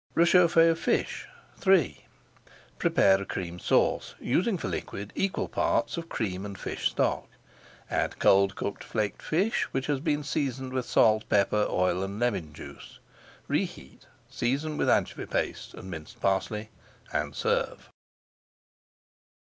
[0.15, 1.27] RÉCHAUFFÉ OF FISH
[1.63, 2.05] III
[2.79, 7.27] Prepare a Cream Sauce, using for liquid equal parts of cream and fish stock.
[7.87, 12.51] Add cold cooked flaked fish which has been seasoned with salt, pepper, oil, and lemon
[12.51, 12.97] juice.
[13.47, 16.69] Reheat, season with anchovy paste and minced parsley,
[17.13, 17.91] and serve.